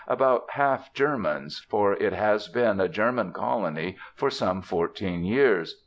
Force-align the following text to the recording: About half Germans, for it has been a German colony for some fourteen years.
About 0.07 0.49
half 0.53 0.95
Germans, 0.95 1.59
for 1.69 1.93
it 1.93 2.11
has 2.11 2.47
been 2.47 2.79
a 2.81 2.89
German 2.89 3.31
colony 3.33 3.97
for 4.15 4.31
some 4.31 4.63
fourteen 4.63 5.23
years. 5.23 5.79